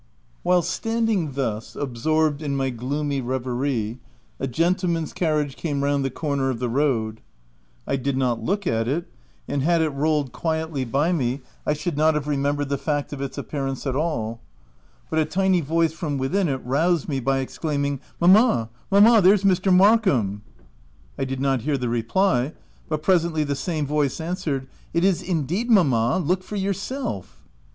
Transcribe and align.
While 0.41 0.63
standing 0.63 1.33
thus, 1.33 1.75
absorbed 1.75 2.41
in 2.41 2.55
my 2.55 2.71
gloomy 2.71 3.21
reverie, 3.21 3.99
a 4.39 4.47
gentleman's 4.47 5.13
carriage 5.13 5.55
came 5.55 5.83
round 5.83 6.03
the 6.03 6.09
corner 6.09 6.49
of 6.49 6.57
the 6.57 6.69
road. 6.69 7.21
I 7.85 7.97
did 7.97 8.17
not 8.17 8.41
look 8.41 8.65
at 8.65 8.87
it; 8.87 9.07
and 9.47 9.61
had 9.61 9.79
it 9.83 9.89
rolled 9.91 10.31
quietly 10.31 10.85
by 10.85 11.11
me, 11.11 11.41
I 11.67 11.73
should 11.73 11.97
not 11.97 12.15
have 12.15 12.27
remembered 12.27 12.69
the 12.69 12.79
fact 12.79 13.13
of 13.13 13.21
its 13.21 13.37
appearance 13.37 13.85
at 13.85 13.95
all; 13.95 14.39
but 15.11 15.19
a 15.19 15.23
tiny 15.25 15.61
voice 15.61 15.93
from 15.93 16.17
within 16.17 16.47
it 16.49 16.65
roused 16.65 17.07
me 17.07 17.19
by 17.19 17.37
exclaiming 17.37 17.99
—"Mamma, 18.19 18.69
mamma, 18.89 19.21
here's 19.21 19.43
Mr. 19.43 19.71
Markham!" 19.71 20.41
I 21.19 21.25
did 21.25 21.39
not 21.39 21.61
hear 21.61 21.77
the 21.77 21.89
reply, 21.89 22.53
but 22.89 23.03
presently 23.03 23.43
the 23.43 23.55
same 23.55 23.85
voice 23.85 24.19
answered 24.19 24.65
—"It 24.95 25.03
is 25.03 25.21
indeed, 25.21 25.69
mamma— 25.69 26.17
look 26.25 26.41
for 26.41 26.55
yourself." 26.55 27.43